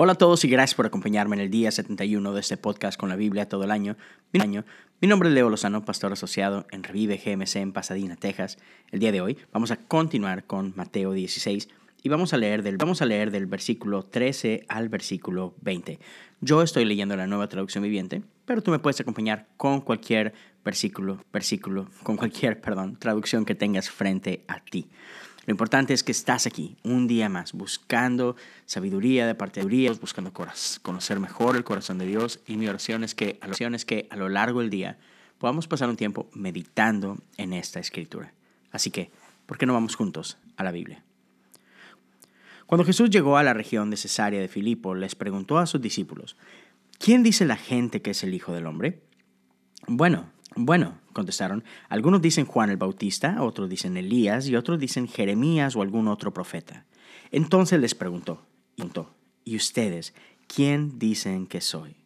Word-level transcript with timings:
Hola 0.00 0.12
a 0.12 0.14
todos 0.14 0.44
y 0.44 0.48
gracias 0.48 0.76
por 0.76 0.86
acompañarme 0.86 1.34
en 1.34 1.42
el 1.42 1.50
día 1.50 1.72
71 1.72 2.32
de 2.32 2.40
este 2.40 2.56
podcast 2.56 2.96
con 2.96 3.08
la 3.08 3.16
Biblia 3.16 3.48
todo 3.48 3.64
el 3.64 3.72
año. 3.72 3.96
Mi, 4.32 5.08
nombre 5.08 5.28
es 5.28 5.34
Leo 5.34 5.50
Lozano, 5.50 5.84
pastor 5.84 6.12
asociado 6.12 6.68
en 6.70 6.84
Revive 6.84 7.16
GMC 7.16 7.56
en 7.56 7.72
Pasadena, 7.72 8.14
Texas. 8.14 8.58
El 8.92 9.00
día 9.00 9.10
de 9.10 9.20
hoy 9.20 9.36
vamos 9.52 9.72
a 9.72 9.76
continuar 9.76 10.44
con 10.44 10.72
Mateo 10.76 11.12
16 11.12 11.68
y 12.00 12.08
vamos 12.08 12.32
a 12.32 12.36
leer 12.36 12.62
del, 12.62 12.76
vamos 12.76 13.02
a 13.02 13.06
leer 13.06 13.32
del 13.32 13.46
versículo 13.46 14.04
13 14.04 14.66
al 14.68 14.88
versículo 14.88 15.56
20. 15.62 15.98
Yo 16.40 16.62
estoy 16.62 16.84
leyendo 16.84 17.16
la 17.16 17.26
nueva 17.26 17.48
traducción 17.48 17.82
viviente, 17.82 18.22
pero 18.44 18.62
tú 18.62 18.70
me 18.70 18.78
puedes 18.78 19.00
acompañar 19.00 19.48
con 19.56 19.80
cualquier 19.80 20.32
versículo, 20.64 21.24
versículo, 21.32 21.88
con 22.04 22.16
cualquier, 22.16 22.60
perdón, 22.60 22.96
traducción 23.00 23.44
que 23.44 23.56
tengas 23.56 23.90
frente 23.90 24.44
a 24.46 24.60
ti. 24.60 24.86
Lo 25.48 25.52
importante 25.52 25.94
es 25.94 26.04
que 26.04 26.12
estás 26.12 26.46
aquí 26.46 26.76
un 26.82 27.06
día 27.06 27.30
más 27.30 27.54
buscando 27.54 28.36
sabiduría 28.66 29.26
de 29.26 29.34
parte 29.34 29.62
de 29.62 29.66
Dios, 29.66 29.98
buscando 29.98 30.30
conocer 30.82 31.20
mejor 31.20 31.56
el 31.56 31.64
corazón 31.64 31.96
de 31.96 32.04
Dios 32.04 32.40
y 32.46 32.58
mi 32.58 32.68
oración 32.68 33.02
es 33.02 33.14
que, 33.14 33.40
oración 33.42 33.74
es 33.74 33.86
que 33.86 34.08
a 34.10 34.16
lo 34.16 34.28
largo 34.28 34.60
del 34.60 34.68
día 34.68 34.98
podamos 35.38 35.66
pasar 35.66 35.88
un 35.88 35.96
tiempo 35.96 36.28
meditando 36.34 37.16
en 37.38 37.54
esta 37.54 37.80
escritura. 37.80 38.34
Así 38.72 38.90
que, 38.90 39.10
¿por 39.46 39.56
qué 39.56 39.64
no 39.64 39.72
vamos 39.72 39.96
juntos 39.96 40.36
a 40.58 40.64
la 40.64 40.70
Biblia? 40.70 41.02
Cuando 42.66 42.84
Jesús 42.84 43.08
llegó 43.08 43.38
a 43.38 43.42
la 43.42 43.54
región 43.54 43.88
de 43.88 43.96
Cesarea 43.96 44.42
de 44.42 44.48
Filipo, 44.48 44.94
les 44.94 45.14
preguntó 45.14 45.56
a 45.56 45.64
sus 45.64 45.80
discípulos, 45.80 46.36
¿quién 46.98 47.22
dice 47.22 47.46
la 47.46 47.56
gente 47.56 48.02
que 48.02 48.10
es 48.10 48.22
el 48.22 48.34
Hijo 48.34 48.52
del 48.52 48.66
Hombre? 48.66 49.00
Bueno, 49.86 50.28
bueno, 50.56 50.98
contestaron, 51.18 51.64
algunos 51.88 52.22
dicen 52.22 52.46
Juan 52.46 52.70
el 52.70 52.76
Bautista, 52.76 53.42
otros 53.42 53.68
dicen 53.68 53.96
Elías 53.96 54.46
y 54.46 54.54
otros 54.54 54.78
dicen 54.78 55.08
Jeremías 55.08 55.74
o 55.74 55.82
algún 55.82 56.06
otro 56.06 56.32
profeta. 56.32 56.86
Entonces 57.32 57.80
les 57.80 57.96
preguntó, 57.96 58.46
¿y 59.44 59.56
ustedes 59.56 60.14
quién 60.46 60.98
dicen 61.00 61.48
que 61.48 61.60
soy? 61.60 61.96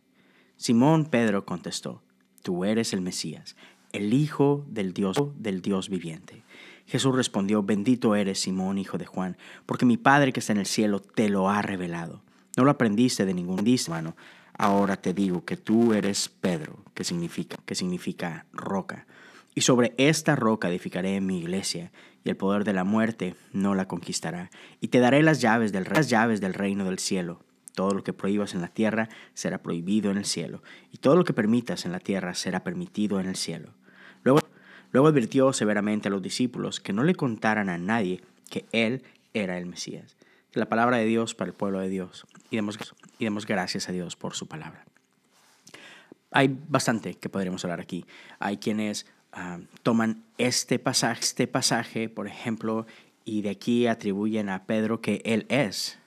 Simón 0.57 1.05
Pedro 1.05 1.45
contestó, 1.45 2.03
tú 2.43 2.65
eres 2.65 2.95
el 2.95 3.03
Mesías, 3.03 3.55
el 3.93 4.15
Hijo 4.15 4.65
del 4.67 4.95
Dios, 4.95 5.19
del 5.37 5.61
Dios 5.61 5.91
viviente. 5.91 6.43
Jesús 6.87 7.15
respondió, 7.15 7.63
bendito 7.63 8.17
eres 8.17 8.41
Simón, 8.41 8.79
hijo 8.79 8.97
de 8.97 9.07
Juan, 9.07 9.37
porque 9.67 9.85
mi 9.85 9.99
Padre 9.99 10.33
que 10.33 10.41
está 10.41 10.53
en 10.53 10.61
el 10.61 10.67
cielo 10.67 11.01
te 11.01 11.29
lo 11.29 11.51
ha 11.51 11.61
revelado. 11.61 12.23
No 12.57 12.65
lo 12.65 12.71
aprendiste 12.71 13.27
de 13.27 13.35
ningún 13.35 13.67
hermano 13.69 14.17
Ahora 14.55 14.97
te 14.97 15.15
digo 15.15 15.45
que 15.45 15.57
tú 15.57 15.95
eres 15.95 16.29
Pedro, 16.29 16.79
que 16.95 17.05
significa, 17.05 17.57
que 17.65 17.75
significa 17.75 18.47
roca. 18.53 19.07
Y 19.55 19.63
sobre 19.63 19.95
esta 19.99 20.37
roca 20.37 20.69
edificaré 20.69 21.21
mi 21.21 21.39
iglesia, 21.39 21.91
y 22.25 22.31
el 22.31 22.37
poder 22.37 22.65
de 22.65 22.73
la 22.73 22.85
muerte 22.85 23.35
no 23.53 23.75
la 23.75 23.89
conquistará. 23.89 24.51
Y 24.81 24.89
te 24.89 25.01
daré 25.01 25.23
las 25.23 25.41
llaves 25.41 25.73
del, 25.73 25.85
las 25.93 26.09
llaves 26.09 26.41
del 26.41 26.55
reino 26.55 26.85
del 26.85 26.99
cielo. 26.99 27.41
Todo 27.75 27.93
lo 27.93 28.05
que 28.05 28.13
prohíbas 28.13 28.55
en 28.55 28.61
la 28.61 28.69
tierra 28.69 29.09
será 29.35 29.63
prohibido 29.63 30.11
en 30.11 30.19
el 30.19 30.27
cielo, 30.27 30.63
y 30.93 30.99
todo 30.99 31.17
lo 31.17 31.25
que 31.25 31.33
permitas 31.33 31.85
en 31.87 31.93
la 31.93 32.01
tierra 32.01 32.35
será 32.35 32.63
permitido 32.63 33.19
en 33.21 33.27
el 33.27 33.37
cielo. 33.37 33.71
Luego, 34.23 34.41
luego 34.93 35.09
advirtió 35.09 35.53
severamente 35.53 36.09
a 36.09 36.11
los 36.11 36.23
discípulos 36.23 36.81
que 36.81 36.93
no 36.93 37.03
le 37.03 37.15
contaran 37.15 37.71
a 37.71 37.79
nadie 37.79 38.23
que 38.51 38.67
él 38.73 39.03
era 39.33 39.57
el 39.57 39.67
Mesías. 39.67 40.17
La 40.55 40.67
palabra 40.67 40.99
de 40.99 41.07
Dios 41.07 41.35
para 41.35 41.51
el 41.51 41.55
pueblo 41.55 41.81
de 41.81 41.89
Dios. 41.89 42.27
Y 42.51 42.57
demos, 42.57 42.79
y 43.19 43.25
demos 43.25 43.47
gracias 43.47 43.89
a 43.89 43.93
Dios 43.93 44.17
por 44.17 44.35
su 44.35 44.47
palabra. 44.47 44.85
Hay 46.31 46.59
bastante 46.69 47.15
que 47.15 47.29
podríamos 47.29 47.65
hablar 47.65 47.81
aquí. 47.81 48.05
Hay 48.39 48.59
quienes 48.59 49.07
ah, 49.33 49.59
toman 49.83 50.25
este 50.39 50.79
pasaje, 50.79 51.21
este 51.21 51.47
pasaje, 51.47 52.09
por 52.09 52.27
ejemplo, 52.27 52.87
y 53.25 53.43
de 53.43 53.51
aquí 53.51 53.87
atribuyen 53.87 54.49
a 54.49 54.65
Pedro 54.65 55.01
que 55.01 55.23
él 55.25 55.47
es 55.49 55.99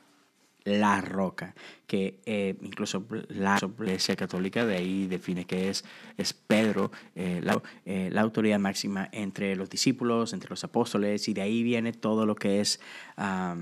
la 0.66 1.00
roca, 1.00 1.54
que 1.86 2.20
eh, 2.26 2.56
incluso 2.62 3.06
la 3.30 3.60
Iglesia 3.62 4.16
Católica 4.16 4.66
de 4.66 4.76
ahí 4.76 5.06
define 5.06 5.46
que 5.46 5.70
es, 5.70 5.86
es 6.18 6.34
Pedro, 6.34 6.92
eh, 7.16 7.40
la, 7.44 7.62
eh, 7.86 8.10
la, 8.12 8.22
autoridad 8.22 8.58
máxima 8.58 9.08
entre 9.12 9.56
los 9.56 9.70
discípulos, 9.70 10.34
entre 10.34 10.50
los 10.50 10.64
apóstoles, 10.64 11.28
y 11.30 11.36
de 11.36 11.44
ahí 11.44 11.62
viene 11.62 11.94
todo 11.94 12.26
lo 12.26 12.36
que 12.36 12.62
es 12.62 12.80
ah, 13.16 13.56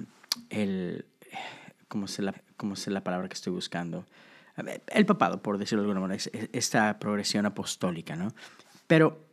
el, 0.50 1.06
¿cómo 1.88 2.06
es 2.06 2.20
la, 2.20 2.34
cómo 2.58 2.74
es 2.74 2.88
la 2.88 3.04
palabra 3.04 3.28
que 3.28 3.36
estoy 3.36 3.54
buscando? 3.54 4.06
El 4.88 5.06
papado, 5.06 5.42
por 5.42 5.58
decirlo 5.58 5.82
de 5.84 5.90
alguna 5.90 6.08
manera, 6.08 6.24
esta 6.52 7.00
progresión 7.00 7.46
apostólica, 7.46 8.16
¿no? 8.16 8.34
Pero 8.86 9.26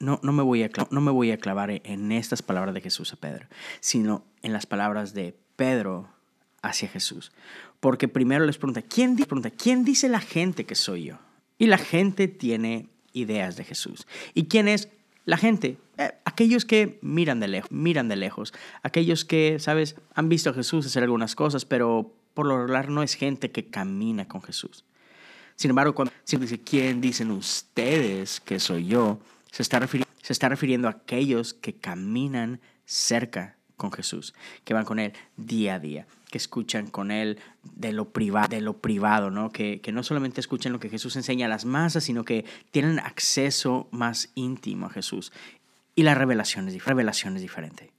no, 0.00 0.18
no, 0.22 0.32
me 0.32 0.42
voy 0.42 0.64
a, 0.64 0.70
no 0.90 1.00
me 1.00 1.10
voy 1.10 1.30
a 1.30 1.38
clavar 1.38 1.70
en 1.70 2.12
estas 2.12 2.42
palabras 2.42 2.74
de 2.74 2.80
Jesús 2.80 3.12
a 3.12 3.16
Pedro, 3.16 3.46
sino 3.80 4.24
en 4.42 4.52
las 4.52 4.66
palabras 4.66 5.14
de 5.14 5.36
Pedro 5.56 6.08
hacia 6.62 6.88
Jesús. 6.88 7.32
Porque 7.80 8.08
primero 8.08 8.44
les 8.44 8.58
pregunta, 8.58 8.82
¿quién, 8.82 9.16
pregunta, 9.16 9.50
¿quién 9.50 9.84
dice 9.84 10.08
la 10.08 10.20
gente 10.20 10.64
que 10.64 10.74
soy 10.74 11.04
yo? 11.04 11.18
Y 11.58 11.66
la 11.66 11.78
gente 11.78 12.28
tiene 12.28 12.88
ideas 13.12 13.56
de 13.56 13.64
Jesús. 13.64 14.06
¿Y 14.34 14.44
quién 14.44 14.68
es? 14.68 14.88
La 15.24 15.36
gente, 15.36 15.78
eh, 15.98 16.14
aquellos 16.24 16.64
que 16.64 16.98
miran 17.02 17.40
de 17.40 17.48
lejos, 17.48 17.70
miran 17.70 18.08
de 18.08 18.16
lejos, 18.16 18.54
aquellos 18.82 19.24
que, 19.24 19.58
sabes, 19.58 19.96
han 20.14 20.28
visto 20.28 20.50
a 20.50 20.54
Jesús 20.54 20.86
hacer 20.86 21.02
algunas 21.02 21.34
cosas, 21.34 21.64
pero 21.64 22.14
por 22.34 22.46
lo 22.46 22.56
regular 22.56 22.88
no 22.88 23.02
es 23.02 23.14
gente 23.14 23.50
que 23.50 23.66
camina 23.66 24.28
con 24.28 24.40
Jesús. 24.40 24.84
Sin 25.56 25.70
embargo, 25.70 25.96
cuando 25.96 26.14
se 26.22 26.38
dice, 26.38 26.60
¿quién 26.60 27.00
dicen 27.00 27.32
ustedes 27.32 28.40
que 28.40 28.60
soy 28.60 28.86
yo? 28.86 29.18
Se 29.50 29.62
está, 29.62 29.84
se 29.88 30.32
está 30.32 30.48
refiriendo 30.48 30.86
a 30.86 30.92
aquellos 30.92 31.52
que 31.52 31.74
caminan 31.74 32.60
cerca 32.84 33.56
con 33.76 33.90
Jesús, 33.90 34.34
que 34.64 34.74
van 34.74 34.84
con 34.84 34.98
Él 34.98 35.14
día 35.36 35.76
a 35.76 35.78
día, 35.80 36.06
que 36.30 36.38
escuchan 36.38 36.86
con 36.88 37.10
Él 37.10 37.38
de 37.62 37.92
lo, 37.92 38.10
privado, 38.10 38.48
de 38.48 38.60
lo 38.60 38.78
privado, 38.78 39.30
¿no? 39.30 39.50
Que, 39.50 39.80
que 39.80 39.92
no 39.92 40.02
solamente 40.02 40.40
escuchan 40.40 40.72
lo 40.72 40.80
que 40.80 40.90
Jesús 40.90 41.16
enseña 41.16 41.46
a 41.46 41.48
las 41.48 41.64
masas, 41.64 42.04
sino 42.04 42.24
que 42.24 42.44
tienen 42.70 42.98
acceso 42.98 43.88
más 43.90 44.30
íntimo 44.34 44.86
a 44.86 44.90
Jesús. 44.90 45.32
Y 45.98 46.04
la 46.04 46.14
revelación 46.14 46.68
es, 46.68 46.84
revelación 46.84 47.34
es 47.34 47.42
diferente. 47.42 47.90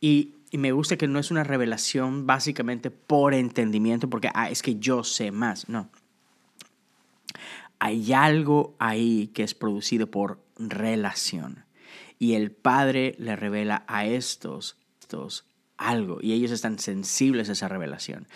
Y, 0.00 0.34
y, 0.50 0.58
me 0.58 0.72
gusta 0.72 0.96
que 0.96 1.06
no 1.06 1.20
es 1.20 1.30
una 1.30 1.44
revelación 1.44 2.26
básicamente 2.26 2.90
por 2.90 3.34
entendimiento, 3.34 4.10
porque 4.10 4.30
ah, 4.34 4.50
es 4.50 4.62
que 4.62 4.80
yo 4.80 5.04
sé 5.04 5.30
más, 5.30 5.68
no. 5.68 5.88
Hay 7.78 8.12
algo 8.12 8.74
ahí 8.80 9.30
que 9.32 9.44
es 9.44 9.54
producido 9.54 10.10
por 10.10 10.40
relación. 10.58 11.64
Y 12.18 12.34
el 12.34 12.50
Padre 12.50 13.14
le 13.18 13.36
revela 13.36 13.84
a 13.86 14.06
estos 14.06 14.76
algo 15.76 16.18
y 16.20 16.32
ellos 16.32 16.50
están 16.50 16.80
sensibles 16.80 17.48
a 17.48 17.52
esa 17.52 17.68
revelación. 17.68 18.26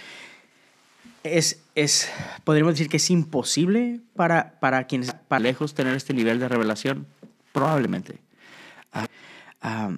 Es, 1.25 1.65
es, 1.75 2.09
podríamos 2.44 2.75
decir 2.75 2.88
que 2.88 2.99
es 2.99 3.10
imposible 3.10 4.03
para, 4.15 4.60
para 4.60 4.87
quienes 4.87 5.12
para 5.27 5.41
lejos 5.41 5.75
tener 5.75 5.97
este 5.97 6.15
nivel 6.15 6.38
de 6.38 6.49
revelación, 6.49 7.09
probablemente. 7.53 8.24
Ah, 8.94 9.09
ah, 9.60 9.97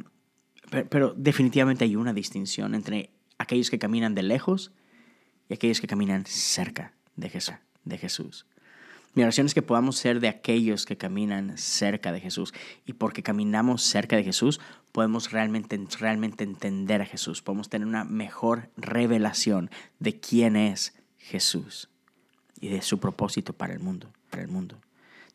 pero, 0.91 1.15
definitivamente 1.17 1.85
hay 1.85 1.95
una 1.95 2.13
distinción 2.13 2.75
entre 2.75 3.11
aquellos 3.39 3.71
que 3.71 3.79
caminan 3.79 4.15
de 4.15 4.25
lejos 4.25 4.73
y 5.49 5.55
aquellos 5.55 5.81
que 5.81 5.87
caminan 5.87 6.27
cerca 6.27 6.93
de 7.15 7.29
Jesús. 7.29 7.55
De 7.85 7.99
Jesús. 7.99 8.47
Mi 9.15 9.23
oración 9.23 9.47
es 9.47 9.55
que 9.55 9.63
podamos 9.63 9.97
ser 9.97 10.19
de 10.19 10.29
aquellos 10.29 10.85
que 10.85 10.97
caminan 10.97 11.57
cerca 11.57 12.11
de 12.11 12.21
Jesús. 12.21 12.53
Y 12.85 12.95
porque 12.95 13.23
caminamos 13.23 13.83
cerca 13.83 14.17
de 14.17 14.25
Jesús, 14.25 14.61
podemos 14.93 15.31
realmente, 15.31 15.81
realmente 15.99 16.43
entender 16.43 17.01
a 17.01 17.07
Jesús. 17.07 17.43
Podemos 17.43 17.69
tener 17.69 17.87
una 17.87 18.05
mejor 18.05 18.71
revelación 18.77 19.71
de 20.01 20.19
quién 20.19 20.57
es 20.57 20.95
Jesús 21.17 21.89
y 22.61 22.69
de 22.69 22.83
su 22.83 22.99
propósito 22.99 23.53
para 23.53 23.73
el 23.73 23.81
mundo. 23.81 24.13
Para 24.31 24.43
el 24.43 24.49
mundo. 24.49 24.79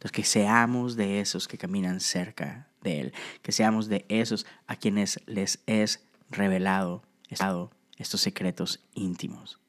Entonces, 0.01 0.11
que 0.11 0.23
seamos 0.23 0.95
de 0.95 1.19
esos 1.19 1.47
que 1.47 1.59
caminan 1.59 1.99
cerca 1.99 2.67
de 2.81 3.01
Él. 3.01 3.13
Que 3.43 3.51
seamos 3.51 3.87
de 3.87 4.03
esos 4.09 4.47
a 4.65 4.75
quienes 4.75 5.19
les 5.27 5.59
es 5.67 6.03
revelado 6.31 7.03
estos 7.97 8.21
secretos 8.21 8.83
íntimos. 8.95 9.59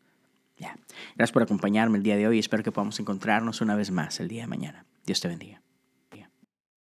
Gracias 1.17 1.33
por 1.33 1.43
acompañarme 1.43 1.99
el 1.99 2.03
día 2.03 2.17
de 2.17 2.27
hoy. 2.27 2.39
Espero 2.39 2.63
que 2.63 2.73
podamos 2.73 2.99
encontrarnos 2.99 3.61
una 3.61 3.77
vez 3.77 3.91
más 3.91 4.21
el 4.21 4.29
día 4.29 4.43
de 4.43 4.49
mañana. 4.49 4.87
Dios 5.05 5.21
te 5.21 5.29
bendiga. 5.29 5.61